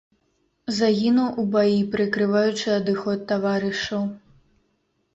Загінуў 0.77 1.29
у 1.43 1.45
баі, 1.57 1.77
прыкрываючы 1.97 2.67
адыход 2.79 3.19
таварышаў. 3.33 4.13